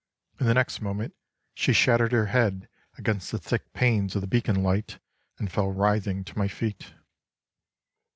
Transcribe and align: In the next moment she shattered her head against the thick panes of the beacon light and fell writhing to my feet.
In 0.39 0.47
the 0.47 0.55
next 0.55 0.81
moment 0.81 1.13
she 1.53 1.73
shattered 1.73 2.11
her 2.11 2.25
head 2.25 2.67
against 2.97 3.29
the 3.31 3.37
thick 3.37 3.71
panes 3.71 4.15
of 4.15 4.21
the 4.21 4.27
beacon 4.27 4.63
light 4.63 4.97
and 5.37 5.51
fell 5.51 5.69
writhing 5.69 6.23
to 6.23 6.37
my 6.39 6.47
feet. 6.47 6.95